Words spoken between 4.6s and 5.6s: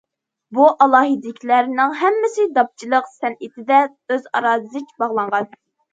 زىچ باغلانغان.